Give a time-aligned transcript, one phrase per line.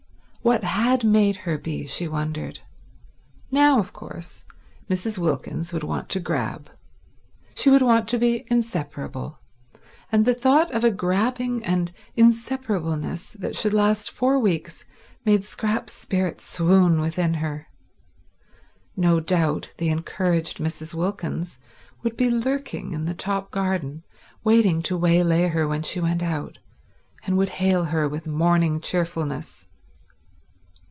[0.43, 2.61] What had made her be, she wondered.
[3.51, 4.43] Now, of course,
[4.89, 5.19] Mrs.
[5.19, 6.71] Wilkins would want to grab,
[7.53, 9.37] she would want to be inseparable;
[10.11, 14.83] and the thought of a grabbing and an inseparableness that should last four weeks
[15.25, 17.67] made Scrap's spirit swoon within her.
[18.97, 20.95] No doubt the encouraged Mrs.
[20.95, 21.59] Wilkins
[22.01, 24.03] would be lurking in the top garden
[24.43, 26.57] waiting to waylay her when she went out,
[27.27, 29.67] and would hail her with morning cheerfulness.